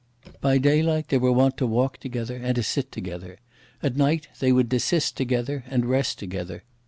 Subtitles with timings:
[0.41, 3.37] By daylight they were wont to walk together, and to sit together.
[3.83, 6.63] At night, they would desist together, and rest together.